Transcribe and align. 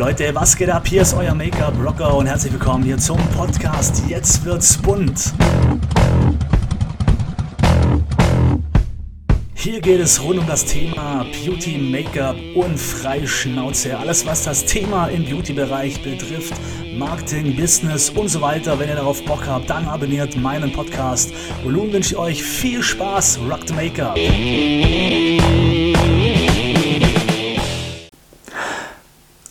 Leute, 0.00 0.34
was 0.34 0.56
geht 0.56 0.70
ab? 0.70 0.88
Hier 0.88 1.02
ist 1.02 1.12
euer 1.12 1.34
Make-up-Rocker 1.34 2.16
und 2.16 2.24
herzlich 2.24 2.54
willkommen 2.54 2.84
hier 2.84 2.96
zum 2.96 3.18
Podcast 3.36 4.02
Jetzt 4.08 4.42
wird's 4.46 4.78
bunt. 4.78 5.34
Hier 9.52 9.78
geht 9.82 10.00
es 10.00 10.22
rund 10.22 10.38
um 10.38 10.46
das 10.46 10.64
Thema 10.64 11.26
Beauty, 11.44 11.76
Make-up 11.76 12.34
und 12.54 12.78
Freischnauze. 12.78 13.98
Alles, 13.98 14.24
was 14.24 14.44
das 14.44 14.64
Thema 14.64 15.08
im 15.08 15.26
Beauty-Bereich 15.26 16.02
betrifft, 16.02 16.54
Marketing, 16.96 17.54
Business 17.54 18.08
und 18.08 18.28
so 18.28 18.40
weiter. 18.40 18.78
Wenn 18.78 18.88
ihr 18.88 18.96
darauf 18.96 19.22
Bock 19.26 19.46
habt, 19.46 19.68
dann 19.68 19.84
abonniert 19.84 20.34
meinen 20.34 20.72
Podcast. 20.72 21.30
Und 21.62 21.74
nun 21.74 21.92
wünsche 21.92 22.14
ich 22.14 22.18
euch 22.18 22.42
viel 22.42 22.82
Spaß. 22.82 23.40
Rock 23.50 23.68
the 23.68 23.74
Make-up. 23.74 24.16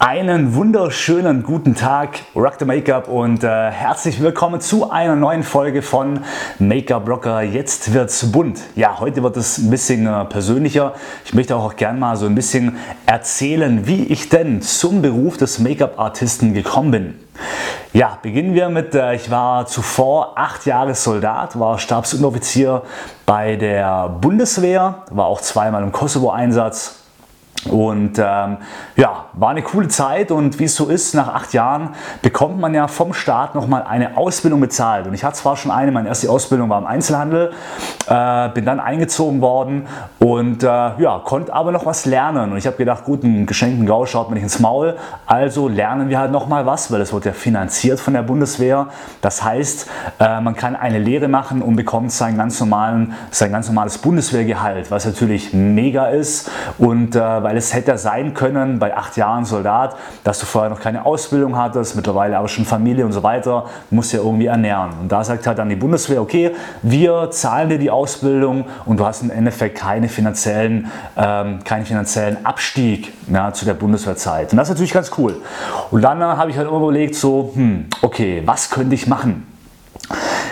Einen 0.02 0.55
wunderschönen 0.55 1.43
guten 1.43 1.75
Tag, 1.75 2.19
Rock 2.33 2.54
the 2.57 2.64
Make-up 2.64 3.10
und 3.10 3.43
äh, 3.43 3.69
herzlich 3.69 4.21
willkommen 4.21 4.61
zu 4.61 4.89
einer 4.89 5.18
neuen 5.18 5.43
Folge 5.43 5.82
von 5.82 6.21
Make-up 6.57 7.05
Rocker. 7.05 7.41
Jetzt 7.41 7.93
wird's 7.93 8.32
bunt. 8.32 8.61
Ja, 8.77 8.97
heute 9.01 9.21
wird 9.24 9.36
es 9.36 9.57
ein 9.57 9.69
bisschen 9.69 10.07
äh, 10.07 10.24
persönlicher. 10.24 10.93
Ich 11.25 11.33
möchte 11.33 11.57
auch 11.57 11.75
gerne 11.75 12.00
mal 12.00 12.15
so 12.15 12.27
ein 12.27 12.36
bisschen 12.36 12.77
erzählen, 13.05 13.88
wie 13.88 14.05
ich 14.05 14.29
denn 14.29 14.61
zum 14.61 15.01
Beruf 15.01 15.36
des 15.36 15.60
Make-up-Artisten 15.60 16.54
gekommen 16.54 16.91
bin. 16.91 17.19
Ja, 17.91 18.19
beginnen 18.21 18.54
wir 18.54 18.69
mit, 18.69 18.96
äh, 18.96 19.16
ich 19.16 19.29
war 19.29 19.66
zuvor 19.66 20.32
acht 20.38 20.66
Jahre 20.66 20.96
Soldat, 20.96 21.60
war 21.60 21.77
Stabsunteroffizier 21.77 22.83
bei 23.25 23.57
der 23.57 24.07
Bundeswehr, 24.07 25.04
war 25.11 25.25
auch 25.25 25.41
zweimal 25.41 25.83
im 25.83 25.91
Kosovo-Einsatz 25.91 26.99
und 27.65 28.18
ähm, 28.18 28.57
ja, 28.95 29.25
war 29.33 29.49
eine 29.49 29.61
coole 29.61 29.89
Zeit 29.89 30.31
und 30.31 30.59
wie 30.59 30.63
es 30.63 30.75
so 30.75 30.87
ist, 30.87 31.13
nach 31.13 31.27
acht 31.33 31.54
Jahren 31.54 31.89
bekommt 32.22 32.59
man 32.59 32.73
ja 32.73 32.88
vom 32.88 33.13
Staat 33.13 33.53
nochmal 33.53 33.83
eine 33.83 34.16
Ausbildung 34.16 34.61
bezahlt. 34.61 35.07
Und 35.07 35.13
ich 35.13 35.25
hatte 35.25 35.35
zwar 35.35 35.57
schon 35.57 35.69
eine, 35.69 35.91
meine 35.91 36.07
erste 36.07 36.29
Ausbildung 36.29 36.69
war 36.69 36.79
im 36.79 36.85
Einzelhandel, 36.85 37.51
äh, 38.07 38.49
bin 38.49 38.63
dann 38.63 38.79
eingezogen 38.79 39.41
worden 39.41 39.88
und 40.19 40.63
äh, 40.63 40.67
ja, 40.67 41.21
konnte 41.25 41.53
aber 41.53 41.73
noch 41.73 41.85
was 41.85 42.05
lernen. 42.05 42.51
Und 42.51 42.57
ich 42.57 42.66
habe 42.66 42.77
gedacht, 42.77 43.03
gut, 43.03 43.25
einen 43.25 43.45
geschenkten 43.45 43.85
Gau 43.85 44.05
schaut 44.05 44.29
man 44.29 44.35
nicht 44.35 44.44
ins 44.44 44.59
Maul, 44.59 44.95
also 45.25 45.67
lernen 45.67 46.07
wir 46.07 46.17
halt 46.17 46.31
nochmal 46.31 46.66
was, 46.66 46.91
weil 46.94 47.01
es 47.01 47.11
wird 47.11 47.25
ja 47.25 47.33
finanziert 47.33 47.99
von 47.99 48.13
der 48.13 48.23
Bundeswehr. 48.23 48.88
Das 49.21 49.44
heißt, 49.44 49.89
äh, 50.19 50.39
man 50.39 50.55
kann 50.55 50.77
eine 50.77 50.97
Lehre 50.97 51.27
machen 51.27 51.61
und 51.61 51.75
bekommt 51.75 52.13
sein 52.13 52.38
ganz, 52.38 52.57
normalen, 52.59 53.13
sein 53.31 53.51
ganz 53.51 53.67
normales 53.67 53.97
Bundeswehrgehalt, 53.97 54.91
was 54.91 55.05
natürlich 55.05 55.53
mega 55.53 56.07
ist 56.07 56.49
und 56.77 57.16
äh, 57.16 57.19
weil 57.50 57.58
es 57.58 57.73
hätte 57.73 57.97
sein 57.97 58.36
können 58.36 58.78
bei 58.78 58.95
acht 58.95 59.17
Jahren 59.17 59.44
Soldat, 59.44 59.95
dass 60.23 60.38
du 60.38 60.45
vorher 60.45 60.69
noch 60.69 60.80
keine 60.80 61.03
Ausbildung 61.03 61.58
hattest, 61.58 61.95
mittlerweile 61.95 62.38
aber 62.38 62.47
schon 62.47 62.64
Familie 62.64 63.03
und 63.03 63.11
so 63.11 63.23
weiter, 63.23 63.66
musst 63.89 64.14
ja 64.14 64.19
irgendwie 64.19 64.45
ernähren. 64.45 64.91
Und 65.02 65.11
da 65.11 65.23
sagt 65.23 65.47
halt 65.47 65.58
dann 65.58 65.67
die 65.67 65.75
Bundeswehr, 65.75 66.22
okay, 66.22 66.52
wir 66.83 67.31
zahlen 67.31 67.69
dir 67.69 67.80
die 67.80 67.89
Ausbildung 67.89 68.66
und 68.86 69.00
du 69.00 69.06
hast 69.08 69.23
im 69.23 69.31
Endeffekt 69.31 69.80
keine 69.80 70.09
finanziellen, 70.09 70.91
ähm, 71.17 71.64
keinen 71.64 71.88
finanziellen 71.88 72.45
Abstieg 72.45 73.14
ja, 73.33 73.52
zu 73.52 73.66
der 73.66 73.73
Bundeswehrzeit. 73.73 74.52
Und 74.52 74.58
das 74.58 74.67
ist 74.67 74.75
natürlich 74.75 74.94
ganz 74.94 75.09
cool. 75.17 75.38
Und 75.89 76.03
dann 76.03 76.22
äh, 76.22 76.25
habe 76.25 76.52
ich 76.52 76.58
halt 76.58 76.67
immer 76.67 76.78
überlegt, 76.78 77.16
so, 77.16 77.52
hm, 77.56 77.88
okay, 78.03 78.44
was 78.45 78.69
könnte 78.69 78.94
ich 78.94 79.08
machen? 79.08 79.47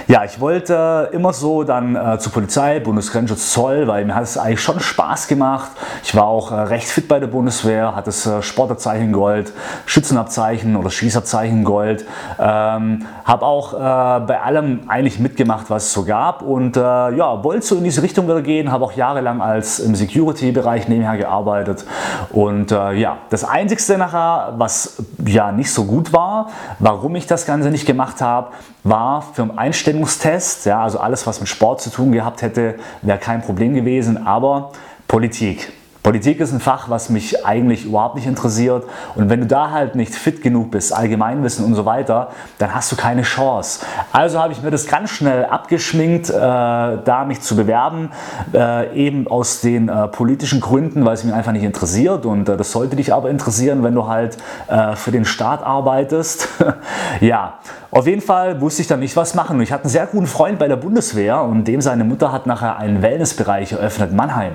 Ja, 0.09 0.23
ich 0.23 0.39
wollte 0.39 1.09
immer 1.11 1.33
so 1.33 1.65
dann 1.65 1.97
äh, 1.97 2.17
zur 2.17 2.31
Polizei, 2.31 2.79
Bundesgrenzschutz, 2.79 3.51
Zoll, 3.51 3.87
weil 3.87 4.05
mir 4.05 4.15
hat 4.15 4.23
es 4.23 4.37
eigentlich 4.37 4.61
schon 4.61 4.79
Spaß 4.79 5.27
gemacht. 5.27 5.71
Ich 6.01 6.15
war 6.15 6.23
auch 6.23 6.53
äh, 6.53 6.55
recht 6.55 6.87
fit 6.87 7.09
bei 7.09 7.19
der 7.19 7.27
Bundeswehr, 7.27 7.93
hatte 7.93 8.05
das 8.05 8.25
äh, 8.25 8.41
Sportabzeichen 8.41 9.11
Gold, 9.11 9.51
Schützenabzeichen 9.85 10.77
oder 10.77 10.91
Schießabzeichen 10.91 11.65
Gold. 11.65 12.05
Ähm, 12.39 13.05
habe 13.25 13.45
auch 13.45 13.73
äh, 13.73 13.77
bei 14.25 14.39
allem 14.41 14.83
eigentlich 14.87 15.19
mitgemacht, 15.19 15.69
was 15.69 15.87
es 15.87 15.91
so 15.91 16.05
gab 16.05 16.41
und 16.41 16.77
äh, 16.77 16.79
ja, 16.79 17.43
wollte 17.43 17.65
so 17.65 17.75
in 17.75 17.83
diese 17.83 18.01
Richtung 18.01 18.27
wieder 18.27 18.41
gehen. 18.41 18.71
Habe 18.71 18.85
auch 18.85 18.93
jahrelang 18.93 19.41
als 19.41 19.79
im 19.79 19.93
Security-Bereich 19.93 20.87
nebenher 20.87 21.17
gearbeitet 21.17 21.83
und 22.29 22.71
äh, 22.71 22.93
ja, 22.93 23.17
das 23.29 23.43
Einzigste 23.43 23.97
nachher, 23.97 24.53
was 24.55 25.03
ja 25.25 25.51
nicht 25.51 25.73
so 25.73 25.83
gut 25.83 26.13
war, 26.13 26.47
warum 26.79 27.13
ich 27.17 27.27
das 27.27 27.45
Ganze 27.45 27.71
nicht 27.71 27.85
gemacht 27.85 28.21
habe, 28.21 28.51
war 28.89 29.21
für 29.21 29.41
einen 29.57 29.73
Einstellungstest, 29.97 30.65
ja, 30.65 30.83
also 30.83 30.99
alles, 30.99 31.25
was 31.25 31.39
mit 31.39 31.49
Sport 31.49 31.81
zu 31.81 31.89
tun 31.89 32.11
gehabt 32.11 32.41
hätte, 32.41 32.75
wäre 33.01 33.17
kein 33.17 33.41
Problem 33.41 33.73
gewesen, 33.73 34.25
aber 34.25 34.71
Politik. 35.07 35.71
Politik 36.03 36.39
ist 36.39 36.53
ein 36.53 36.59
Fach, 36.59 36.89
was 36.89 37.09
mich 37.09 37.45
eigentlich 37.45 37.85
überhaupt 37.85 38.15
nicht 38.15 38.27
interessiert. 38.27 38.85
Und 39.15 39.29
wenn 39.29 39.41
du 39.41 39.45
da 39.45 39.71
halt 39.71 39.95
nicht 39.95 40.15
fit 40.15 40.41
genug 40.41 40.71
bist, 40.71 40.93
Allgemeinwissen 40.93 41.65
und 41.65 41.75
so 41.75 41.85
weiter, 41.85 42.29
dann 42.59 42.73
hast 42.73 42.91
du 42.91 42.95
keine 42.95 43.23
Chance. 43.23 43.85
Also 44.11 44.39
habe 44.39 44.53
ich 44.53 44.61
mir 44.61 44.71
das 44.71 44.87
ganz 44.87 45.09
schnell 45.09 45.45
abgeschminkt, 45.45 46.29
äh, 46.29 46.33
da 46.33 47.25
mich 47.27 47.41
zu 47.41 47.55
bewerben, 47.55 48.11
äh, 48.53 48.95
eben 48.95 49.27
aus 49.27 49.61
den 49.61 49.89
äh, 49.89 50.07
politischen 50.07 50.61
Gründen, 50.61 51.03
weil 51.05 51.13
es 51.13 51.23
mich 51.23 51.33
einfach 51.33 51.51
nicht 51.51 51.63
interessiert. 51.63 52.25
Und 52.25 52.47
äh, 52.47 52.57
das 52.57 52.71
sollte 52.71 52.95
dich 52.95 53.13
aber 53.13 53.29
interessieren, 53.29 53.83
wenn 53.83 53.95
du 53.95 54.07
halt 54.07 54.37
äh, 54.67 54.95
für 54.95 55.11
den 55.11 55.25
Staat 55.25 55.63
arbeitest. 55.63 56.47
ja, 57.19 57.55
auf 57.89 58.05
jeden 58.05 58.21
Fall 58.21 58.59
wusste 58.61 58.81
ich 58.81 58.87
dann 58.87 58.99
nicht, 58.99 59.15
was 59.15 59.33
machen. 59.33 59.59
Ich 59.61 59.71
hatte 59.71 59.85
einen 59.85 59.91
sehr 59.91 60.05
guten 60.07 60.27
Freund 60.27 60.59
bei 60.59 60.67
der 60.67 60.75
Bundeswehr 60.75 61.41
und 61.41 61.67
dem 61.67 61.81
seine 61.81 62.03
Mutter 62.03 62.31
hat 62.31 62.45
nachher 62.45 62.77
einen 62.77 63.01
Wellnessbereich 63.01 63.71
eröffnet, 63.71 64.13
Mannheim. 64.13 64.53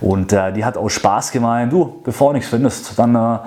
Und 0.00 0.32
äh, 0.32 0.52
die 0.52 0.64
hat 0.64 0.75
aus 0.76 0.92
Spaß 0.92 1.32
gemeint, 1.32 1.72
du, 1.72 2.00
bevor 2.04 2.30
du 2.30 2.34
nichts 2.34 2.50
findest, 2.50 2.98
dann 2.98 3.14
äh, 3.14 3.38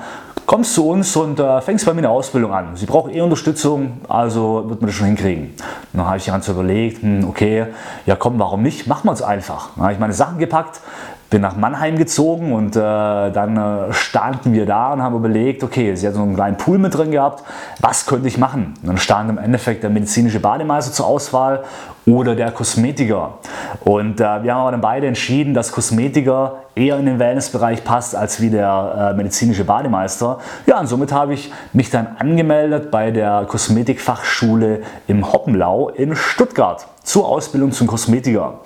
kommst 0.45 0.73
zu 0.73 0.89
uns 0.89 1.15
und 1.15 1.39
äh, 1.39 1.61
fängst 1.61 1.85
bei 1.85 1.93
mir 1.93 1.99
eine 1.99 2.09
Ausbildung 2.09 2.51
an. 2.51 2.75
Sie 2.75 2.87
braucht 2.87 3.13
eh 3.13 3.21
Unterstützung, 3.21 4.01
also 4.07 4.67
wird 4.67 4.81
man 4.81 4.87
das 4.87 4.95
schon 4.95 5.05
hinkriegen. 5.05 5.53
dann 5.93 6.05
habe 6.07 6.17
ich 6.17 6.25
ganz 6.25 6.47
überlegt, 6.47 7.03
hm, 7.03 7.27
okay, 7.29 7.67
ja 8.07 8.15
komm, 8.15 8.39
warum 8.39 8.63
nicht? 8.63 8.87
Machen 8.87 9.07
wir 9.07 9.13
es 9.13 9.21
einfach. 9.21 9.69
Dann 9.75 9.83
habe 9.83 9.93
ich 9.93 9.99
meine 9.99 10.13
Sachen 10.13 10.39
gepackt, 10.39 10.81
bin 11.29 11.41
nach 11.41 11.55
Mannheim 11.55 11.97
gezogen 11.97 12.53
und 12.53 12.75
äh, 12.75 12.79
dann 12.79 13.57
äh, 13.57 13.93
standen 13.93 14.53
wir 14.53 14.65
da 14.65 14.93
und 14.93 15.03
haben 15.03 15.15
überlegt, 15.15 15.63
okay, 15.63 15.95
sie 15.95 16.07
hat 16.07 16.15
so 16.15 16.21
einen 16.21 16.35
kleinen 16.35 16.57
Pool 16.57 16.79
mit 16.79 16.95
drin 16.95 17.11
gehabt, 17.11 17.43
was 17.79 18.05
könnte 18.05 18.27
ich 18.27 18.37
machen? 18.37 18.73
Und 18.81 18.87
dann 18.87 18.97
stand 18.97 19.29
im 19.29 19.37
Endeffekt 19.37 19.83
der 19.83 19.91
medizinische 19.91 20.39
Bademeister 20.39 20.91
zur 20.91 21.05
Auswahl 21.05 21.63
oder 22.07 22.35
der 22.35 22.51
Kosmetiker. 22.51 23.37
Und 23.81 24.19
äh, 24.19 24.43
wir 24.43 24.53
haben 24.53 24.61
aber 24.61 24.71
dann 24.71 24.81
beide 24.81 25.05
entschieden, 25.05 25.53
dass 25.53 25.71
Kosmetiker 25.71 26.63
eher 26.75 26.97
in 26.97 27.05
den 27.05 27.19
Wellnessbereich 27.19 27.83
passt 27.83 28.15
als 28.15 28.41
wie 28.41 28.49
der 28.49 29.11
äh, 29.11 29.13
medizinische 29.15 29.65
Bademeister. 29.65 30.39
Ja, 30.65 30.79
und 30.79 30.87
somit 30.87 31.11
habe 31.11 31.35
ich 31.35 31.51
mich 31.73 31.91
dann 31.91 32.07
angemeldet 32.17 32.89
bei 32.89 33.11
der 33.11 33.45
Kosmetikfachschule 33.47 34.81
im 35.07 35.31
Hoppenlau 35.31 35.89
in 35.89 36.15
Stuttgart 36.15 36.87
zur 37.03 37.27
Ausbildung 37.27 37.71
zum 37.71 37.87
Kosmetiker. 37.87 38.59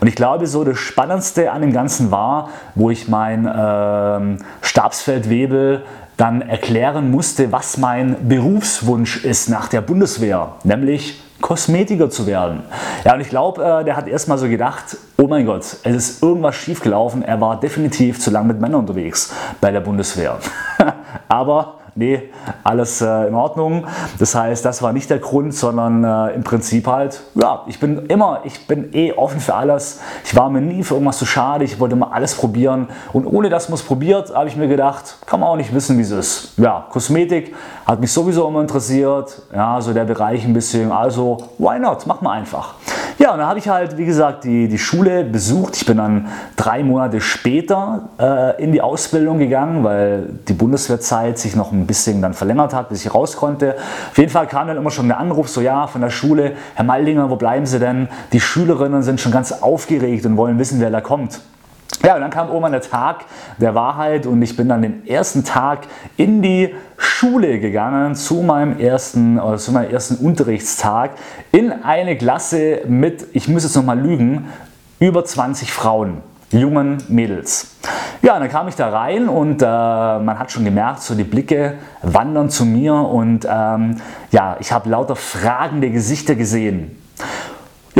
Und 0.00 0.06
ich 0.06 0.14
glaube, 0.14 0.46
so 0.46 0.64
das 0.64 0.78
Spannendste 0.78 1.52
an 1.52 1.60
dem 1.60 1.72
Ganzen 1.72 2.10
war, 2.10 2.50
wo 2.74 2.90
ich 2.90 3.08
mein 3.08 3.46
äh, 3.46 4.38
Stabsfeldwebel 4.62 5.84
dann 6.16 6.42
erklären 6.42 7.10
musste, 7.10 7.50
was 7.50 7.78
mein 7.78 8.28
Berufswunsch 8.28 9.24
ist 9.24 9.48
nach 9.48 9.68
der 9.68 9.80
Bundeswehr, 9.80 10.52
nämlich 10.64 11.22
Kosmetiker 11.40 12.10
zu 12.10 12.26
werden. 12.26 12.62
Ja, 13.04 13.14
und 13.14 13.20
ich 13.20 13.30
glaube, 13.30 13.64
äh, 13.64 13.84
der 13.84 13.96
hat 13.96 14.06
erstmal 14.06 14.36
so 14.36 14.46
gedacht, 14.46 14.96
oh 15.16 15.26
mein 15.26 15.46
Gott, 15.46 15.62
es 15.82 15.96
ist 15.96 16.22
irgendwas 16.22 16.56
schiefgelaufen. 16.56 17.22
Er 17.22 17.40
war 17.40 17.58
definitiv 17.58 18.20
zu 18.20 18.30
lange 18.30 18.48
mit 18.48 18.60
Männern 18.60 18.80
unterwegs 18.80 19.32
bei 19.60 19.70
der 19.70 19.80
Bundeswehr. 19.80 20.38
Aber 21.28 21.79
nee, 21.94 22.30
alles 22.64 23.00
äh, 23.00 23.28
in 23.28 23.34
Ordnung. 23.34 23.86
Das 24.18 24.34
heißt, 24.34 24.64
das 24.64 24.82
war 24.82 24.92
nicht 24.92 25.10
der 25.10 25.18
Grund, 25.18 25.54
sondern 25.54 26.04
äh, 26.04 26.34
im 26.34 26.44
Prinzip 26.44 26.86
halt, 26.86 27.22
ja, 27.34 27.62
ich 27.66 27.80
bin 27.80 28.06
immer, 28.06 28.40
ich 28.44 28.66
bin 28.66 28.94
eh 28.94 29.12
offen 29.12 29.40
für 29.40 29.54
alles. 29.54 30.00
Ich 30.24 30.34
war 30.36 30.50
mir 30.50 30.60
nie 30.60 30.82
für 30.82 30.94
irgendwas 30.94 31.18
zu 31.18 31.26
schade, 31.26 31.64
ich 31.64 31.78
wollte 31.80 31.94
immer 31.94 32.12
alles 32.12 32.34
probieren. 32.34 32.88
Und 33.12 33.26
ohne 33.26 33.48
dass 33.48 33.68
man 33.68 33.74
es 33.74 33.82
probiert, 33.82 34.34
habe 34.34 34.48
ich 34.48 34.56
mir 34.56 34.68
gedacht, 34.68 35.18
kann 35.26 35.40
man 35.40 35.48
auch 35.48 35.56
nicht 35.56 35.74
wissen, 35.74 35.98
wie 35.98 36.02
es 36.02 36.10
ist. 36.10 36.58
Ja, 36.58 36.86
Kosmetik 36.90 37.54
hat 37.86 38.00
mich 38.00 38.12
sowieso 38.12 38.46
immer 38.48 38.60
interessiert, 38.60 39.42
ja, 39.54 39.80
so 39.80 39.92
der 39.92 40.04
Bereich 40.04 40.44
ein 40.44 40.52
bisschen, 40.52 40.92
also 40.92 41.38
why 41.58 41.78
not, 41.78 42.06
mach 42.06 42.20
mal 42.20 42.32
einfach. 42.32 42.74
Ja, 43.20 43.32
und 43.32 43.38
dann 43.38 43.48
habe 43.48 43.58
ich 43.58 43.68
halt, 43.68 43.98
wie 43.98 44.06
gesagt, 44.06 44.44
die, 44.44 44.66
die 44.66 44.78
Schule 44.78 45.24
besucht. 45.24 45.76
Ich 45.76 45.84
bin 45.84 45.98
dann 45.98 46.28
drei 46.56 46.82
Monate 46.82 47.20
später 47.20 48.08
äh, 48.18 48.62
in 48.62 48.72
die 48.72 48.80
Ausbildung 48.80 49.38
gegangen, 49.38 49.84
weil 49.84 50.30
die 50.48 50.54
Bundeswehrzeit 50.54 51.38
sich 51.38 51.54
noch 51.54 51.70
ein 51.70 51.86
bisschen 51.86 52.22
dann 52.22 52.32
verlängert 52.32 52.72
hat, 52.72 52.88
bis 52.88 53.04
ich 53.04 53.14
raus 53.14 53.36
konnte. 53.36 53.76
Auf 54.10 54.16
jeden 54.16 54.30
Fall 54.30 54.46
kam 54.46 54.68
dann 54.68 54.78
immer 54.78 54.90
schon 54.90 55.06
der 55.08 55.18
Anruf, 55.18 55.50
so 55.50 55.60
ja, 55.60 55.86
von 55.86 56.00
der 56.00 56.08
Schule, 56.08 56.52
Herr 56.74 56.86
Maldinger, 56.86 57.28
wo 57.28 57.36
bleiben 57.36 57.66
Sie 57.66 57.78
denn? 57.78 58.08
Die 58.32 58.40
Schülerinnen 58.40 59.02
sind 59.02 59.20
schon 59.20 59.32
ganz 59.32 59.52
aufgeregt 59.52 60.24
und 60.24 60.38
wollen 60.38 60.58
wissen, 60.58 60.80
wer 60.80 60.88
da 60.88 61.02
kommt. 61.02 61.42
Ja, 62.04 62.14
und 62.14 62.22
dann 62.22 62.30
kam 62.30 62.48
irgendwann 62.48 62.72
der 62.72 62.80
Tag 62.80 63.24
der 63.58 63.74
Wahrheit 63.74 64.26
und 64.26 64.40
ich 64.40 64.56
bin 64.56 64.68
dann 64.68 64.80
den 64.80 65.06
ersten 65.06 65.44
Tag 65.44 65.80
in 66.16 66.40
die 66.40 66.74
Schule 66.96 67.60
gegangen 67.60 68.14
zu 68.14 68.36
meinem 68.36 68.78
ersten, 68.78 69.38
oder 69.38 69.58
zu 69.58 69.72
meinem 69.72 69.90
ersten 69.90 70.16
Unterrichtstag 70.24 71.10
in 71.52 71.72
eine 71.72 72.16
Klasse 72.16 72.82
mit, 72.86 73.26
ich 73.34 73.48
muss 73.48 73.64
jetzt 73.64 73.76
nochmal 73.76 74.00
lügen, 74.00 74.46
über 74.98 75.24
20 75.24 75.72
Frauen, 75.72 76.22
jungen 76.50 76.98
Mädels. 77.08 77.76
Ja, 78.22 78.38
dann 78.38 78.48
kam 78.48 78.68
ich 78.68 78.76
da 78.76 78.88
rein 78.90 79.28
und 79.28 79.62
äh, 79.62 79.64
man 79.64 80.38
hat 80.38 80.52
schon 80.52 80.64
gemerkt, 80.64 81.02
so 81.02 81.14
die 81.14 81.24
Blicke 81.24 81.74
wandern 82.02 82.50
zu 82.50 82.64
mir 82.64 82.94
und 82.94 83.46
ähm, 83.50 83.96
ja, 84.30 84.56
ich 84.60 84.72
habe 84.72 84.88
lauter 84.88 85.16
fragende 85.16 85.90
Gesichter 85.90 86.34
gesehen. 86.34 86.96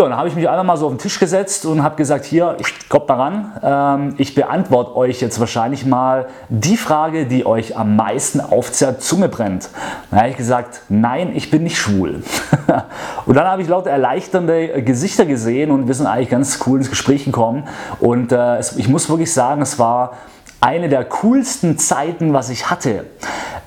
Ja, 0.00 0.08
dann 0.08 0.17
habe 0.17 0.29
ich 0.29 0.35
mich 0.35 0.49
einfach 0.49 0.64
mal 0.64 0.79
so 0.79 0.87
auf 0.87 0.93
den 0.93 0.99
Tisch 0.99 1.20
gesetzt 1.20 1.67
und 1.67 1.82
habe 1.82 1.97
gesagt, 1.97 2.25
hier, 2.25 2.56
ich 2.58 2.88
kommt 2.88 3.06
mal 3.06 3.17
ran, 3.17 3.52
ähm, 3.62 4.14
ich 4.17 4.35
beantworte 4.35 4.97
euch 4.97 5.20
jetzt 5.20 5.38
wahrscheinlich 5.38 5.85
mal 5.85 6.29
die 6.49 6.79
Frage, 6.79 7.26
die 7.26 7.44
euch 7.44 7.76
am 7.76 7.97
meisten 7.97 8.41
auf 8.41 8.70
der 8.79 8.99
Zunge 8.99 9.29
brennt. 9.29 9.69
Dann 10.11 10.20
habe 10.20 10.31
ich 10.31 10.38
gesagt, 10.38 10.85
nein, 10.88 11.32
ich 11.37 11.50
bin 11.50 11.64
nicht 11.64 11.76
schwul. 11.76 12.23
und 13.26 13.35
dann 13.35 13.47
habe 13.47 13.61
ich 13.61 13.69
lauter 13.69 13.91
erleichternde 13.91 14.82
Gesichter 14.82 15.26
gesehen 15.26 15.70
und 15.70 15.87
wir 15.87 15.94
sind 15.94 16.06
eigentlich 16.06 16.31
ganz 16.31 16.58
cool 16.67 16.79
ins 16.79 16.88
Gespräch 16.88 17.26
gekommen 17.26 17.64
und 17.99 18.32
äh, 18.32 18.56
es, 18.56 18.79
ich 18.79 18.88
muss 18.88 19.06
wirklich 19.11 19.35
sagen, 19.35 19.61
es 19.61 19.79
war 19.79 20.12
eine 20.61 20.89
der 20.89 21.05
coolsten 21.05 21.79
Zeiten, 21.79 22.33
was 22.33 22.51
ich 22.51 22.71
hatte. 22.71 23.07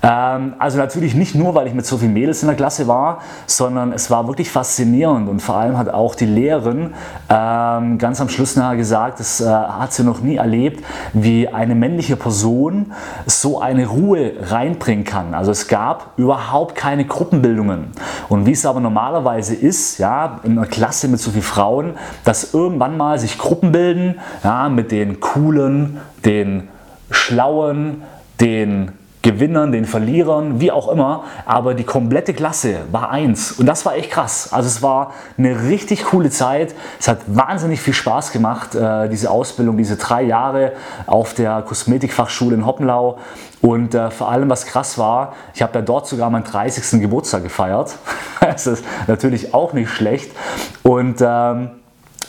Ähm, 0.04 0.56
also 0.60 0.78
natürlich 0.78 1.16
nicht 1.16 1.34
nur, 1.34 1.56
weil 1.56 1.66
ich 1.66 1.74
mit 1.74 1.86
so 1.86 1.98
vielen 1.98 2.14
Mädels 2.14 2.44
in 2.44 2.48
der 2.48 2.58
Klasse 2.58 2.88
war, 2.88 3.20
sondern 3.48 3.94
es 3.94 4.12
war 4.12 4.28
wirklich 4.28 4.52
faszinierend 4.52 5.30
und 5.30 5.40
vor 5.40 5.56
allem 5.56 5.78
hat 5.78 5.90
auch 5.90 6.14
die 6.14 6.26
Lehrerin 6.26 6.94
ähm, 7.30 7.98
ganz 7.98 8.20
am 8.20 8.28
Schluss 8.28 8.58
nachher 8.58 8.76
gesagt, 8.76 9.22
das 9.22 9.40
äh, 9.40 9.46
hat 9.46 9.94
sie 9.94 10.04
noch 10.04 10.20
nie 10.20 10.36
erlebt, 10.36 10.84
wie 11.14 11.48
eine 11.48 11.74
männliche 11.74 12.18
Person 12.18 12.92
so 13.26 13.62
eine 13.62 13.88
Ruhe 13.88 14.34
reinbringen 14.42 15.06
kann. 15.06 15.34
Also 15.34 15.52
es 15.52 15.70
gab 15.70 16.12
überhaupt 16.18 16.76
keine 16.76 17.06
Gruppenbildungen. 17.06 17.88
Und 18.28 18.46
wie 18.46 18.52
es 18.52 18.66
aber 18.66 18.82
normalerweise 18.82 19.56
ist, 19.56 20.00
ja, 20.00 20.42
in 20.44 20.58
einer 20.58 20.68
Klasse 20.68 21.08
mit 21.08 21.22
so 21.22 21.32
vielen 21.32 21.44
Frauen, 21.44 21.94
dass 22.26 22.54
irgendwann 22.54 22.98
mal 22.98 23.18
sich 23.18 23.38
Gruppen 23.38 23.72
bilden, 23.72 24.20
ja, 24.44 24.68
mit 24.68 24.92
den 24.92 25.22
coolen, 25.22 25.98
den 26.26 26.68
schlauen, 27.10 28.04
den 28.40 28.92
Gewinnern, 29.24 29.72
den 29.72 29.86
Verlierern, 29.86 30.60
wie 30.60 30.70
auch 30.70 30.90
immer, 30.90 31.24
aber 31.46 31.76
die 31.76 31.86
komplette 31.86 32.34
Klasse 32.34 32.80
war 32.92 33.10
eins 33.10 33.54
und 33.54 33.68
das 33.68 33.86
war 33.86 33.96
echt 33.96 34.12
krass. 34.12 34.52
Also 34.52 34.68
es 34.68 34.82
war 34.82 35.14
eine 35.38 35.70
richtig 35.70 36.04
coole 36.04 36.30
Zeit. 36.30 36.76
Es 37.00 37.08
hat 37.08 37.20
wahnsinnig 37.28 37.80
viel 37.80 37.94
Spaß 37.94 38.34
gemacht, 38.34 38.76
äh, 38.76 39.08
diese 39.08 39.32
Ausbildung, 39.32 39.78
diese 39.78 39.96
drei 39.96 40.24
Jahre 40.24 40.74
auf 41.08 41.34
der 41.36 41.62
Kosmetikfachschule 41.62 42.54
in 42.54 42.66
Hoppenlau 42.66 43.18
und 43.62 43.96
äh, 43.96 44.12
vor 44.12 44.30
allem, 44.30 44.50
was 44.50 44.66
krass 44.66 44.98
war, 44.98 45.34
ich 45.56 45.62
habe 45.62 45.80
ja 45.80 45.82
dort 45.82 46.06
sogar 46.06 46.30
meinen 46.30 46.44
30. 46.44 47.00
Geburtstag 47.00 47.44
gefeiert. 47.44 47.96
das 48.42 48.68
ist 48.68 48.84
natürlich 49.08 49.54
auch 49.54 49.72
nicht 49.72 49.90
schlecht 49.90 50.34
und 50.84 51.24
ähm, 51.26 51.70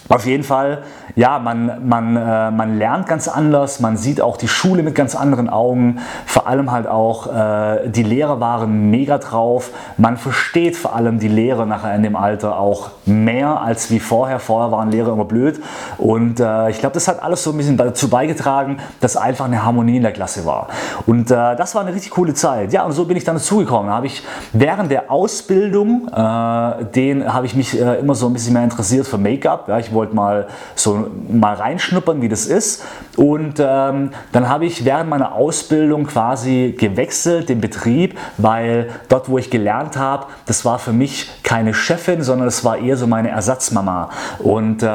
auf 0.09 0.27
jeden 0.27 0.45
Fall, 0.45 0.83
ja, 1.17 1.39
man, 1.39 1.89
man, 1.89 2.17
äh, 2.17 2.51
man 2.51 2.77
lernt 2.77 3.07
ganz 3.07 3.27
anders, 3.27 3.81
man 3.81 3.97
sieht 3.97 4.21
auch 4.21 4.37
die 4.37 4.49
Schule 4.49 4.83
mit 4.83 4.95
ganz 4.95 5.15
anderen 5.15 5.49
Augen, 5.49 6.01
vor 6.27 6.47
allem 6.47 6.73
halt 6.73 6.87
auch, 6.87 7.33
äh, 7.33 7.89
die 7.89 8.03
Lehrer 8.03 8.39
waren 8.39 8.91
mega 8.91 9.17
drauf, 9.17 9.71
man 9.97 10.19
versteht 10.19 10.77
vor 10.77 10.95
allem 10.95 11.21
die 11.21 11.29
Lehrer 11.29 11.65
nachher 11.65 11.95
in 11.95 12.03
dem 12.03 12.17
Alter 12.17 12.59
auch 12.59 12.91
mehr 13.07 13.63
als 13.63 13.91
wie 13.91 14.01
vorher, 14.01 14.41
vorher 14.41 14.73
waren 14.73 14.91
Lehrer 14.91 15.13
immer 15.13 15.25
blöd. 15.25 15.63
Und 15.97 16.39
äh, 16.39 16.69
ich 16.69 16.81
glaube, 16.81 16.95
das 16.95 17.09
hat 17.09 17.23
alles 17.23 17.43
so 17.43 17.53
ein 17.53 17.57
bisschen 17.57 17.79
dazu 17.79 18.11
beigetragen, 18.11 18.79
dass 19.01 19.17
einfach 19.17 19.47
eine 19.47 19.65
Harmonie 19.65 19.97
in 19.97 20.03
der 20.03 20.13
Klasse 20.13 20.45
war. 20.45 20.69
Und 21.07 21.31
äh, 21.31 21.57
das 21.57 21.75
war 21.75 21.83
eine 21.83 21.95
richtig 21.95 22.11
coole 22.11 22.35
Zeit, 22.35 22.75
ja 22.75 22.85
und 22.85 22.93
so 22.93 23.07
bin 23.07 23.17
ich 23.17 23.25
dann 23.25 23.37
dazugekommen, 23.37 23.91
habe 23.91 24.07
ich 24.07 24.23
während 24.53 24.91
der 24.91 25.11
Ausbildung, 25.11 26.09
äh, 26.09 26.85
den 26.95 27.33
habe 27.33 27.47
ich 27.47 27.55
mich 27.55 27.81
äh, 27.81 28.01
immer 28.01 28.15
so 28.15 28.27
ein 28.27 28.35
bisschen 28.35 28.53
mehr 28.53 28.65
interessiert 28.65 29.07
für 29.07 29.17
Make-up, 29.17 29.69
ja, 29.69 29.79
ich 29.79 29.94
wollte 29.95 30.15
mal 30.15 30.49
so 30.75 31.09
mal 31.29 31.55
reinschnuppern, 31.55 32.21
wie 32.23 32.29
das 32.29 32.47
ist. 32.47 32.85
Und 33.17 33.61
ähm, 33.61 34.11
dann 34.33 34.49
habe 34.49 34.67
ich 34.67 34.85
während 34.85 35.09
meiner 35.09 35.33
Ausbildung 35.33 36.07
quasi 36.07 36.75
gewechselt, 36.79 37.49
den 37.49 37.61
Betrieb, 37.61 38.19
weil 38.37 38.91
dort, 39.09 39.29
wo 39.29 39.39
ich 39.39 39.51
gelernt 39.51 39.97
habe, 39.97 40.27
das 40.47 40.65
war 40.65 40.79
für 40.79 40.93
mich 40.93 41.31
keine 41.43 41.75
Chefin, 41.75 42.23
sondern 42.23 42.49
es 42.49 42.65
war 42.65 42.79
eher 42.79 42.97
so 42.97 43.07
meine 43.07 43.31
Ersatzmama. 43.31 44.11
Und 44.39 44.83
äh, 44.83 44.87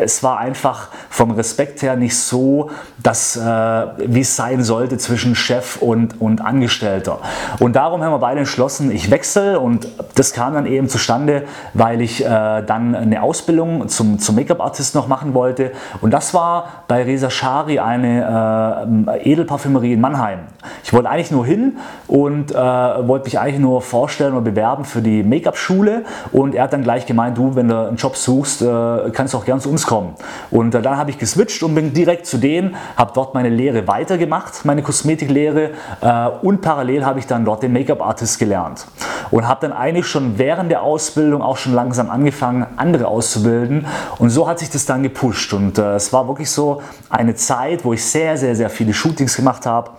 es 0.00 0.22
war 0.22 0.38
einfach 0.38 0.88
vom 1.10 1.32
Respekt 1.32 1.82
her 1.82 1.96
nicht 1.96 2.16
so, 2.16 2.70
dass, 3.02 3.36
äh, 3.36 3.40
wie 3.40 4.20
es 4.20 4.36
sein 4.36 4.62
sollte 4.62 4.98
zwischen 4.98 5.34
Chef 5.34 5.76
und, 5.80 6.20
und 6.20 6.40
Angestellter. 6.40 7.18
Und 7.58 7.76
darum 7.76 8.02
haben 8.02 8.12
wir 8.12 8.18
beide 8.18 8.40
entschlossen, 8.40 8.90
ich 8.90 9.10
wechsle 9.10 9.60
und 9.60 9.88
das 10.14 10.32
kam 10.32 10.54
dann 10.54 10.66
eben 10.66 10.88
zustande, 10.88 11.44
weil 11.74 12.00
ich 12.00 12.24
äh, 12.24 12.28
dann 12.62 12.94
eine 12.94 13.22
Ausbildung 13.22 13.88
zum, 13.90 14.18
zum 14.18 14.36
Make-up-Artist 14.36 14.94
noch 14.94 15.08
machen 15.08 15.34
wollte. 15.34 15.72
Und 16.00 16.12
das 16.12 16.34
war 16.34 16.84
bei 16.88 17.02
Reza 17.02 17.30
Shari 17.30 17.78
eine 17.78 19.08
äh, 19.12 19.30
Edelparfümerie 19.30 19.92
in 19.92 20.00
Mannheim. 20.00 20.40
Ich 20.84 20.92
wollte 20.92 21.08
eigentlich 21.08 21.30
nur 21.30 21.46
hin 21.46 21.78
und 22.06 22.52
äh, 22.52 22.56
wollte 22.56 23.24
mich 23.24 23.38
eigentlich 23.38 23.60
nur 23.60 23.82
vorstellen 23.82 24.32
oder 24.32 24.42
bewerben 24.42 24.84
für 24.84 25.02
die 25.02 25.22
Make-up-Schule. 25.22 26.04
Und 26.32 26.54
er 26.54 26.64
hat 26.64 26.72
dann 26.72 26.82
gleich 26.82 27.06
gemeint, 27.06 27.38
du, 27.38 27.54
wenn 27.54 27.68
du 27.68 27.88
einen 27.88 27.96
Job 27.96 28.16
suchst, 28.16 28.62
äh, 28.62 29.10
kannst 29.12 29.34
du 29.34 29.38
auch 29.38 29.44
gern 29.44 29.60
zu 29.60 29.70
uns 29.70 29.86
kommen. 29.86 30.14
Und 30.50 30.74
äh, 30.74 30.82
dann 30.82 30.96
habe 30.96 31.10
ich 31.10 31.18
geswitcht 31.18 31.62
und 31.62 31.74
bin 31.74 31.92
direkt 31.92 32.26
zu 32.26 32.38
denen, 32.38 32.76
habe 32.96 33.12
dort 33.14 33.34
meine 33.34 33.48
Lehre 33.48 33.86
weitergemacht, 33.86 34.64
meine 34.64 34.82
Kosmetiklehre. 34.82 35.70
Äh, 36.00 36.28
und 36.42 36.60
parallel 36.60 37.04
habe 37.04 37.18
ich 37.18 37.26
dann 37.26 37.44
dort 37.44 37.62
den 37.62 37.72
Make-up-Artist 37.72 38.38
gelernt. 38.38 38.86
Und 39.30 39.46
habe 39.46 39.66
dann 39.68 39.72
eigentlich 39.76 40.06
schon 40.06 40.38
während 40.38 40.70
der 40.70 40.82
Ausbildung 40.82 41.42
auch 41.42 41.56
schon 41.56 41.74
langsam 41.74 42.10
angefangen, 42.10 42.66
andere 42.76 43.06
auszubilden. 43.06 43.79
Und 44.18 44.30
so 44.30 44.48
hat 44.48 44.58
sich 44.58 44.70
das 44.70 44.86
dann 44.86 45.02
gepusht. 45.02 45.52
Und 45.52 45.78
äh, 45.78 45.94
es 45.94 46.12
war 46.12 46.26
wirklich 46.26 46.50
so 46.50 46.82
eine 47.08 47.34
Zeit, 47.34 47.84
wo 47.84 47.92
ich 47.92 48.04
sehr, 48.04 48.36
sehr, 48.36 48.54
sehr 48.54 48.70
viele 48.70 48.92
Shootings 48.92 49.36
gemacht 49.36 49.66
habe 49.66 49.90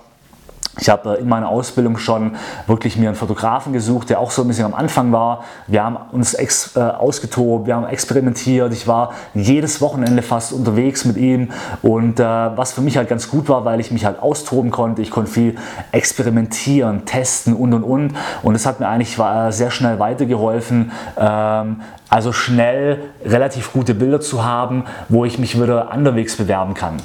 ich 0.79 0.89
habe 0.89 1.17
äh, 1.17 1.21
in 1.21 1.27
meiner 1.27 1.49
Ausbildung 1.49 1.97
schon 1.97 2.35
wirklich 2.67 2.97
mir 2.97 3.09
einen 3.09 3.17
Fotografen 3.17 3.73
gesucht, 3.73 4.09
der 4.09 4.19
auch 4.19 4.31
so 4.31 4.41
ein 4.43 4.47
bisschen 4.47 4.65
am 4.65 4.73
Anfang 4.73 5.11
war. 5.11 5.43
Wir 5.67 5.83
haben 5.83 5.97
uns 6.11 6.33
ex, 6.33 6.75
äh, 6.75 6.79
ausgetobt, 6.79 7.67
wir 7.67 7.75
haben 7.75 7.85
experimentiert. 7.85 8.71
Ich 8.73 8.87
war 8.87 9.11
jedes 9.33 9.81
Wochenende 9.81 10.21
fast 10.21 10.53
unterwegs 10.53 11.05
mit 11.05 11.17
ihm 11.17 11.49
und 11.81 12.19
äh, 12.19 12.23
was 12.23 12.73
für 12.73 12.81
mich 12.81 12.97
halt 12.97 13.09
ganz 13.09 13.29
gut 13.29 13.49
war, 13.49 13.65
weil 13.65 13.79
ich 13.79 13.91
mich 13.91 14.05
halt 14.05 14.21
austoben 14.21 14.71
konnte. 14.71 15.01
Ich 15.01 15.11
konnte 15.11 15.31
viel 15.31 15.55
experimentieren, 15.91 17.05
testen 17.05 17.55
und 17.55 17.73
und 17.73 17.83
und 17.83 18.13
und 18.43 18.55
es 18.55 18.65
hat 18.65 18.79
mir 18.79 18.87
eigentlich 18.87 19.17
äh, 19.19 19.51
sehr 19.51 19.71
schnell 19.71 19.99
weitergeholfen. 19.99 20.91
Ähm, 21.17 21.81
also 22.09 22.33
schnell 22.33 23.03
relativ 23.23 23.71
gute 23.71 23.93
Bilder 23.93 24.19
zu 24.19 24.43
haben, 24.43 24.83
wo 25.07 25.23
ich 25.23 25.39
mich 25.39 25.61
wieder 25.61 25.91
anderwegs 25.91 26.35
bewerben 26.35 26.73
kann. 26.73 26.97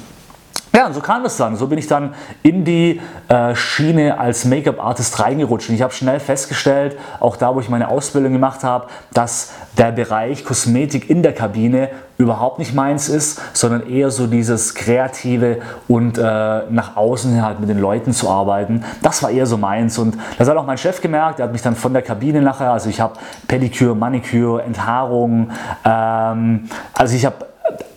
Ja, 0.73 0.87
und 0.87 0.93
so 0.93 0.99
kam 0.99 1.25
es 1.25 1.37
dann. 1.37 1.55
So 1.55 1.67
bin 1.67 1.77
ich 1.77 1.87
dann 1.87 2.13
in 2.43 2.63
die 2.63 3.01
äh, 3.29 3.55
Schiene 3.55 4.19
als 4.19 4.45
Make-up-Artist 4.45 5.19
reingerutscht. 5.19 5.69
Und 5.69 5.75
ich 5.75 5.81
habe 5.81 5.93
schnell 5.93 6.19
festgestellt, 6.19 6.97
auch 7.19 7.35
da, 7.37 7.55
wo 7.55 7.59
ich 7.59 7.69
meine 7.69 7.87
Ausbildung 7.87 8.33
gemacht 8.33 8.63
habe, 8.63 8.87
dass 9.13 9.53
der 9.77 9.91
Bereich 9.91 10.43
Kosmetik 10.43 11.09
in 11.09 11.23
der 11.23 11.33
Kabine 11.33 11.89
überhaupt 12.17 12.59
nicht 12.59 12.73
meins 12.73 13.09
ist, 13.09 13.39
sondern 13.53 13.87
eher 13.89 14.09
so 14.11 14.27
dieses 14.27 14.75
Kreative 14.75 15.59
und 15.87 16.17
äh, 16.17 16.21
nach 16.69 16.95
außen 16.95 17.43
halt 17.43 17.59
mit 17.59 17.69
den 17.69 17.79
Leuten 17.79 18.11
zu 18.11 18.29
arbeiten. 18.29 18.83
Das 19.03 19.21
war 19.21 19.29
eher 19.29 19.45
so 19.45 19.57
meins. 19.57 19.97
Und 19.97 20.17
das 20.37 20.49
hat 20.49 20.57
auch 20.57 20.65
mein 20.65 20.77
Chef 20.77 21.01
gemerkt. 21.01 21.39
Er 21.39 21.45
hat 21.45 21.53
mich 21.53 21.61
dann 21.61 21.75
von 21.75 21.93
der 21.93 22.01
Kabine 22.01 22.41
nachher, 22.41 22.71
also 22.71 22.89
ich 22.89 22.99
habe 22.99 23.13
Pediküre, 23.47 23.95
Maniküre, 23.95 24.63
Enthaarung, 24.63 25.51
ähm, 25.85 26.67
also 26.93 27.15
ich 27.15 27.25
habe 27.25 27.45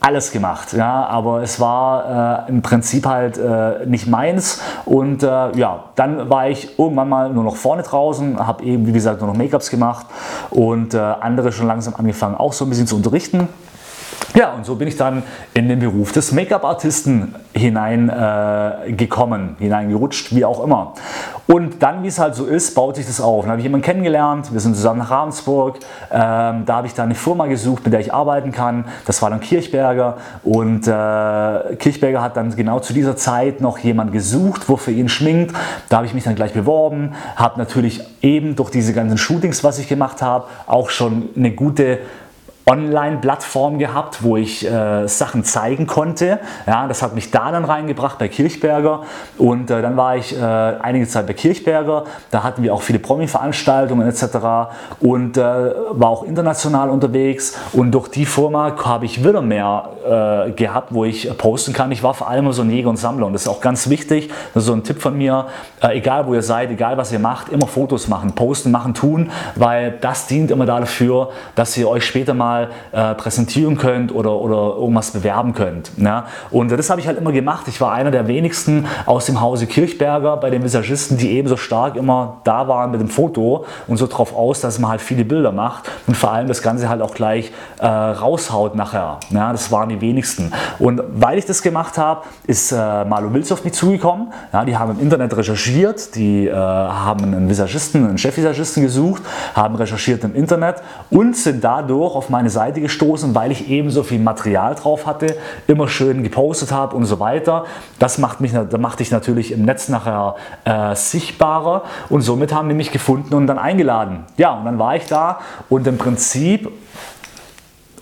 alles 0.00 0.32
gemacht, 0.32 0.72
ja, 0.72 1.04
aber 1.06 1.42
es 1.42 1.60
war 1.60 2.46
äh, 2.46 2.48
im 2.48 2.62
Prinzip 2.62 3.06
halt 3.06 3.36
äh, 3.36 3.84
nicht 3.86 4.06
meins 4.06 4.60
und 4.86 5.22
äh, 5.22 5.26
ja, 5.56 5.84
dann 5.94 6.30
war 6.30 6.48
ich 6.48 6.78
irgendwann 6.78 7.08
mal 7.08 7.30
nur 7.30 7.44
noch 7.44 7.56
vorne 7.56 7.82
draußen, 7.82 8.44
habe 8.44 8.64
eben 8.64 8.86
wie 8.86 8.92
gesagt 8.92 9.20
nur 9.20 9.28
noch 9.28 9.36
Make-ups 9.36 9.70
gemacht 9.70 10.06
und 10.50 10.94
äh, 10.94 10.98
andere 10.98 11.52
schon 11.52 11.66
langsam 11.66 11.94
angefangen 11.96 12.34
auch 12.34 12.54
so 12.54 12.64
ein 12.64 12.70
bisschen 12.70 12.86
zu 12.86 12.96
unterrichten. 12.96 13.48
Ja, 14.34 14.52
und 14.52 14.64
so 14.64 14.76
bin 14.76 14.86
ich 14.86 14.96
dann 14.96 15.24
in 15.54 15.68
den 15.68 15.80
Beruf 15.80 16.12
des 16.12 16.30
Make-up-Artisten 16.30 17.34
hineingekommen, 17.52 19.56
äh, 19.58 19.62
hineingerutscht, 19.62 20.34
wie 20.34 20.44
auch 20.44 20.62
immer. 20.62 20.94
Und 21.48 21.82
dann, 21.82 22.04
wie 22.04 22.06
es 22.06 22.20
halt 22.20 22.36
so 22.36 22.46
ist, 22.46 22.76
baut 22.76 22.94
sich 22.94 23.06
das 23.06 23.20
auf. 23.20 23.42
Dann 23.42 23.50
habe 23.50 23.60
ich 23.60 23.64
jemanden 23.64 23.84
kennengelernt, 23.84 24.52
wir 24.52 24.60
sind 24.60 24.76
zusammen 24.76 25.00
nach 25.00 25.10
Ravensburg, 25.10 25.80
ähm, 26.12 26.64
da 26.64 26.76
habe 26.76 26.86
ich 26.86 26.94
dann 26.94 27.06
eine 27.06 27.16
Firma 27.16 27.46
gesucht, 27.46 27.82
mit 27.82 27.92
der 27.92 27.98
ich 27.98 28.14
arbeiten 28.14 28.52
kann. 28.52 28.84
Das 29.04 29.20
war 29.20 29.30
dann 29.30 29.40
Kirchberger 29.40 30.18
und 30.44 30.86
äh, 30.86 31.74
Kirchberger 31.76 32.22
hat 32.22 32.36
dann 32.36 32.54
genau 32.54 32.78
zu 32.78 32.92
dieser 32.92 33.16
Zeit 33.16 33.60
noch 33.60 33.78
jemanden 33.78 34.12
gesucht, 34.12 34.68
wo 34.68 34.76
für 34.76 34.92
ihn 34.92 35.08
schminkt. 35.08 35.56
Da 35.88 35.96
habe 35.96 36.06
ich 36.06 36.14
mich 36.14 36.22
dann 36.22 36.36
gleich 36.36 36.52
beworben, 36.52 37.14
habe 37.34 37.58
natürlich 37.58 38.04
eben 38.22 38.54
durch 38.54 38.70
diese 38.70 38.92
ganzen 38.92 39.18
Shootings, 39.18 39.64
was 39.64 39.80
ich 39.80 39.88
gemacht 39.88 40.22
habe, 40.22 40.44
auch 40.68 40.90
schon 40.90 41.30
eine 41.34 41.50
gute 41.50 41.98
Online-Plattform 42.70 43.78
gehabt, 43.80 44.22
wo 44.22 44.36
ich 44.36 44.64
äh, 44.64 45.08
Sachen 45.08 45.42
zeigen 45.42 45.88
konnte. 45.88 46.38
Ja, 46.68 46.86
das 46.86 47.02
hat 47.02 47.16
mich 47.16 47.32
da 47.32 47.50
dann 47.50 47.64
reingebracht 47.64 48.18
bei 48.18 48.28
Kirchberger 48.28 49.02
und 49.38 49.72
äh, 49.72 49.82
dann 49.82 49.96
war 49.96 50.16
ich 50.16 50.36
äh, 50.36 50.40
einige 50.40 51.08
Zeit 51.08 51.26
bei 51.26 51.32
Kirchberger. 51.32 52.04
Da 52.30 52.44
hatten 52.44 52.62
wir 52.62 52.72
auch 52.72 52.82
viele 52.82 53.00
Promi-Veranstaltungen 53.00 54.08
etc. 54.08 54.24
und 55.00 55.36
äh, 55.36 55.42
war 55.42 56.10
auch 56.10 56.22
international 56.22 56.90
unterwegs 56.90 57.58
und 57.72 57.90
durch 57.90 58.06
die 58.06 58.24
Firma 58.24 58.72
habe 58.84 59.04
ich 59.04 59.24
wieder 59.24 59.42
mehr 59.42 60.46
äh, 60.48 60.52
gehabt, 60.52 60.94
wo 60.94 61.04
ich 61.04 61.36
posten 61.38 61.72
kann. 61.72 61.90
Ich 61.90 62.04
war 62.04 62.14
vor 62.14 62.28
allem 62.28 62.52
so 62.52 62.62
ein 62.62 62.70
Jäger 62.70 62.90
und 62.90 62.98
Sammler 62.98 63.26
und 63.26 63.32
das 63.32 63.42
ist 63.42 63.48
auch 63.48 63.60
ganz 63.60 63.90
wichtig. 63.90 64.28
Das 64.54 64.62
ist 64.62 64.68
so 64.68 64.74
ein 64.74 64.84
Tipp 64.84 65.02
von 65.02 65.18
mir, 65.18 65.46
äh, 65.82 65.98
egal 65.98 66.28
wo 66.28 66.34
ihr 66.34 66.42
seid, 66.42 66.70
egal 66.70 66.96
was 66.96 67.10
ihr 67.10 67.18
macht, 67.18 67.48
immer 67.48 67.66
Fotos 67.66 68.06
machen, 68.06 68.32
posten, 68.32 68.70
machen, 68.70 68.94
tun, 68.94 69.32
weil 69.56 69.98
das 70.00 70.28
dient 70.28 70.52
immer 70.52 70.66
dafür, 70.66 71.30
dass 71.56 71.76
ihr 71.76 71.88
euch 71.88 72.04
später 72.06 72.32
mal 72.32 72.59
äh, 72.92 73.14
präsentieren 73.14 73.76
könnt 73.76 74.14
oder, 74.14 74.32
oder 74.32 74.76
irgendwas 74.78 75.10
bewerben 75.10 75.54
könnt. 75.54 75.92
Ja? 75.96 76.26
Und 76.50 76.70
das 76.70 76.90
habe 76.90 77.00
ich 77.00 77.06
halt 77.06 77.18
immer 77.18 77.32
gemacht. 77.32 77.66
Ich 77.68 77.80
war 77.80 77.92
einer 77.92 78.10
der 78.10 78.28
wenigsten 78.28 78.86
aus 79.06 79.26
dem 79.26 79.40
Hause 79.40 79.66
Kirchberger 79.66 80.36
bei 80.36 80.50
den 80.50 80.62
Visagisten, 80.62 81.16
die 81.16 81.30
ebenso 81.32 81.56
stark 81.56 81.96
immer 81.96 82.38
da 82.44 82.68
waren 82.68 82.90
mit 82.90 83.00
dem 83.00 83.08
Foto 83.08 83.64
und 83.86 83.96
so 83.96 84.06
drauf 84.06 84.36
aus, 84.36 84.60
dass 84.60 84.78
man 84.78 84.90
halt 84.90 85.00
viele 85.00 85.24
Bilder 85.24 85.52
macht 85.52 85.90
und 86.06 86.16
vor 86.16 86.32
allem 86.32 86.48
das 86.48 86.62
Ganze 86.62 86.88
halt 86.88 87.02
auch 87.02 87.14
gleich 87.14 87.52
äh, 87.78 87.86
raushaut 87.86 88.74
nachher. 88.74 89.18
Ja? 89.30 89.52
Das 89.52 89.70
waren 89.72 89.88
die 89.88 90.00
wenigsten. 90.00 90.52
Und 90.78 91.02
weil 91.12 91.38
ich 91.38 91.46
das 91.46 91.62
gemacht 91.62 91.98
habe, 91.98 92.22
ist 92.46 92.72
äh, 92.72 93.04
Malo 93.04 93.32
Wills 93.32 93.50
auf 93.52 93.64
mich 93.64 93.74
zugekommen. 93.74 94.32
Ja, 94.52 94.64
die 94.64 94.76
haben 94.76 94.92
im 94.92 95.00
Internet 95.00 95.36
recherchiert, 95.36 96.14
die 96.14 96.46
äh, 96.46 96.54
haben 96.54 97.24
einen 97.24 97.48
Visagisten, 97.48 98.08
einen 98.08 98.18
Chefvisagisten 98.18 98.82
gesucht, 98.82 99.22
haben 99.54 99.74
recherchiert 99.76 100.24
im 100.24 100.34
Internet 100.34 100.76
und 101.10 101.36
sind 101.36 101.62
dadurch 101.62 102.14
auf 102.14 102.30
meine 102.30 102.49
Seite 102.50 102.80
gestoßen, 102.80 103.34
weil 103.34 103.52
ich 103.52 103.68
eben 103.68 103.90
so 103.90 104.02
viel 104.02 104.18
Material 104.18 104.74
drauf 104.74 105.06
hatte, 105.06 105.36
immer 105.66 105.88
schön 105.88 106.22
gepostet 106.22 106.72
habe 106.72 106.96
und 106.96 107.04
so 107.04 107.20
weiter. 107.20 107.64
Das 107.98 108.18
macht 108.18 108.40
mich, 108.40 108.52
macht 108.78 109.00
dich 109.00 109.10
natürlich 109.10 109.52
im 109.52 109.64
Netz 109.64 109.88
nachher 109.88 110.36
äh, 110.64 110.94
sichtbarer 110.94 111.84
und 112.08 112.22
somit 112.22 112.52
haben 112.52 112.68
die 112.68 112.74
mich 112.74 112.92
gefunden 112.92 113.34
und 113.34 113.46
dann 113.46 113.58
eingeladen. 113.58 114.24
Ja, 114.36 114.52
und 114.52 114.64
dann 114.64 114.78
war 114.78 114.96
ich 114.96 115.06
da 115.06 115.40
und 115.68 115.86
im 115.86 115.98
Prinzip 115.98 116.70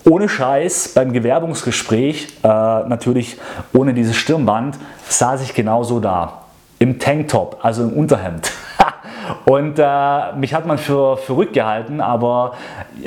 ohne 0.08 0.28
Scheiß 0.28 0.88
beim 0.94 1.12
Gewerbungsgespräch, 1.12 2.28
äh, 2.42 2.48
natürlich 2.48 3.36
ohne 3.74 3.94
dieses 3.94 4.16
Stirnband, 4.16 4.78
saß 5.08 5.42
ich 5.42 5.54
genauso 5.54 6.00
da. 6.00 6.42
Im 6.78 6.98
Tanktop, 6.98 7.58
also 7.62 7.82
im 7.82 7.92
Unterhemd. 7.92 8.50
Und 9.44 9.78
äh, 9.78 10.32
mich 10.37 10.54
hat 10.54 10.66
man 10.66 10.78
für 10.78 11.16
verrückt 11.16 11.52
gehalten, 11.52 12.00
aber 12.00 12.52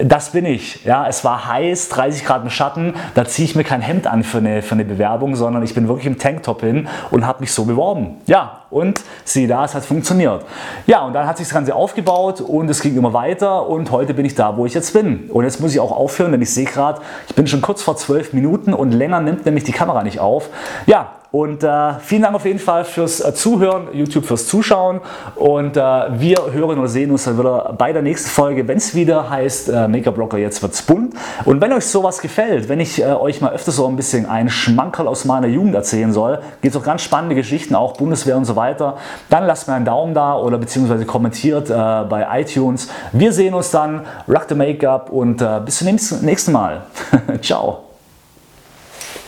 das 0.02 0.32
bin 0.32 0.46
ich. 0.46 0.84
Ja, 0.86 1.08
es 1.08 1.24
war 1.24 1.48
heiß, 1.48 1.90
30 1.90 2.26
Grad 2.26 2.44
im 2.44 2.50
Schatten, 2.50 2.94
da 3.14 3.26
ziehe 3.26 3.46
ich 3.46 3.56
mir 3.56 3.64
kein 3.64 3.82
Hemd 3.82 4.08
an 4.08 4.24
für 4.24 4.40
eine, 4.40 4.62
für 4.62 4.74
eine 4.74 4.86
Bewerbung, 4.86 5.36
sondern 5.36 5.64
ich 5.64 5.74
bin 5.74 5.88
wirklich 5.88 6.08
im 6.08 6.18
Tanktop 6.18 6.62
hin 6.62 6.88
und 7.12 7.26
habe 7.26 7.42
mich 7.42 7.52
so 7.52 7.66
beworben. 7.66 8.18
Ja, 8.28 8.62
und 8.70 9.02
sieh 9.26 9.48
da, 9.48 9.66
es 9.66 9.76
hat 9.76 9.84
funktioniert. 9.84 10.46
Ja, 10.88 11.06
und 11.06 11.14
dann 11.14 11.28
hat 11.28 11.38
sich 11.38 11.48
das 11.48 11.54
Ganze 11.54 11.76
aufgebaut 11.76 12.42
und 12.42 12.70
es 12.70 12.82
ging 12.82 12.96
immer 12.98 13.14
weiter 13.14 13.68
und 13.68 13.92
heute 13.92 14.14
bin 14.14 14.26
ich 14.26 14.36
da, 14.36 14.58
wo 14.58 14.66
ich 14.66 14.74
jetzt 14.74 14.94
bin. 14.94 15.30
Und 15.30 15.44
jetzt 15.44 15.60
muss 15.60 15.74
ich 15.74 15.80
auch 15.80 15.92
aufhören, 15.92 16.32
denn 16.32 16.42
ich 16.42 16.54
sehe 16.54 16.66
gerade, 16.66 17.02
ich 17.28 17.36
bin 17.36 17.48
schon 17.48 17.62
kurz 17.62 17.82
vor 17.84 17.98
zwölf 17.98 18.34
Minuten 18.34 18.74
und 18.74 18.92
länger 18.92 19.20
nimmt 19.20 19.46
nämlich 19.46 19.66
die 19.66 19.74
Kamera 19.74 20.04
nicht 20.04 20.20
auf. 20.20 20.50
Ja, 20.86 21.12
und 21.32 21.64
äh, 21.64 21.94
vielen 22.02 22.24
Dank 22.24 22.36
auf 22.36 22.46
jeden 22.46 22.60
Fall 22.60 22.84
fürs 22.84 23.22
äh, 23.22 23.34
Zuhören, 23.34 23.88
YouTube 23.94 24.26
fürs 24.26 24.48
Zuschauen. 24.48 25.00
Und 25.36 25.78
äh, 25.78 25.80
wir 25.80 26.52
hören 26.52 26.78
oder 26.78 26.90
sehen 26.90 27.10
uns 27.10 27.24
dann 27.24 27.40
wieder 27.40 27.74
bei 27.78 27.94
der 27.94 28.02
nächsten 28.02 28.30
Folge, 28.30 28.68
wenn 28.68 28.78
es 28.78 28.94
wieder 28.96 29.30
heißt 29.30 29.70
äh, 29.70 29.88
Make-up 29.88 30.16
Blocker, 30.16 30.38
jetzt 30.38 30.62
wird's 30.62 30.82
bunt. 30.82 31.14
Und 31.46 31.62
wenn 31.62 31.72
euch 31.72 31.86
sowas 31.86 32.20
gefällt, 32.20 32.68
wenn 32.68 32.82
ich 32.82 33.02
äh, 33.02 33.06
euch 33.06 33.40
mal 33.40 33.54
öfter 33.54 33.72
so 33.72 33.88
ein 33.88 33.96
bisschen 33.96 34.26
einen 34.26 34.50
Schmankerl 34.50 35.08
aus 35.08 35.24
meiner 35.24 35.48
Jugend 35.48 35.74
erzählen 35.74 36.12
soll, 36.12 36.40
gibt 36.62 36.76
es 36.76 36.82
auch 36.82 36.86
ganz 36.86 37.02
spannende 37.02 37.36
Geschichten, 37.36 37.76
auch 37.76 37.94
Bundeswehr 37.94 38.36
und 38.36 38.44
so 38.44 38.58
weiter, 38.58 38.98
dann 39.30 39.46
lasst 39.46 39.70
mir 39.70 39.76
einen 39.76 39.86
Daumen 39.86 40.14
da 40.14 40.36
oder 40.36 40.58
beziehungsweise 40.58 41.06
kommentiert 41.06 41.70
äh, 41.70 41.74
bei 41.74 42.28
iTunes. 42.42 42.90
Wir 43.14 43.32
sehen 43.32 43.54
uns 43.54 43.72
dann, 43.72 44.06
Rock 44.28 44.48
the 44.50 44.56
Make-up 44.56 45.10
und 45.10 45.44
bis 45.66 45.78
zum 45.78 45.88
nächsten 45.88 46.52
Mal. 46.52 46.82
Ciao. 47.42 47.91